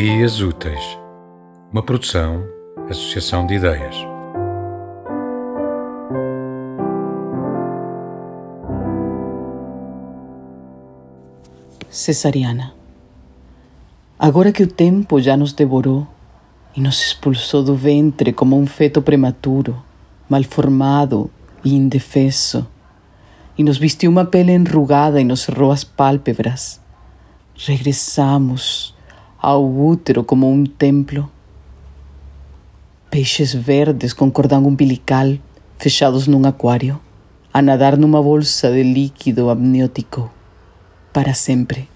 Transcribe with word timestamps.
Ideias 0.00 0.40
Úteis, 0.40 0.98
uma 1.70 1.82
produção, 1.82 2.42
associação 2.88 3.46
de 3.46 3.56
ideias. 3.56 3.94
Cesariana. 11.90 12.72
Agora 14.18 14.52
que 14.52 14.62
o 14.62 14.66
tempo 14.66 15.20
já 15.20 15.36
nos 15.36 15.52
devorou 15.52 16.08
e 16.74 16.80
nos 16.80 17.02
expulsou 17.02 17.62
do 17.62 17.74
ventre 17.74 18.32
como 18.32 18.58
um 18.58 18.66
feto 18.66 19.02
prematuro, 19.02 19.76
mal 20.30 20.42
formado 20.44 21.30
e 21.62 21.74
indefeso, 21.74 22.66
e 23.58 23.62
nos 23.62 23.76
vestiu 23.76 24.10
uma 24.10 24.24
pele 24.24 24.52
enrugada 24.52 25.20
e 25.20 25.24
nos 25.24 25.40
cerrou 25.40 25.70
as 25.70 25.84
pálpebras, 25.84 26.80
regressamos 27.54 28.98
ao 29.40 29.64
útero 29.64 30.22
como 30.22 30.50
um 30.50 30.64
templo. 30.64 31.30
Peixes 33.10 33.54
verdes 33.54 34.12
com 34.12 34.30
cordão 34.30 34.66
umbilical 34.66 35.38
fechados 35.78 36.26
num 36.26 36.46
aquário, 36.46 37.00
a 37.52 37.62
nadar 37.62 37.96
numa 37.96 38.22
bolsa 38.22 38.70
de 38.70 38.82
líquido 38.82 39.48
amniótico 39.48 40.30
para 41.12 41.32
sempre. 41.32 41.88